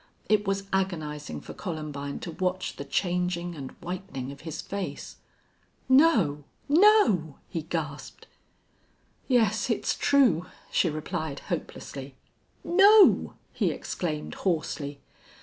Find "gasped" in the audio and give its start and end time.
7.61-8.25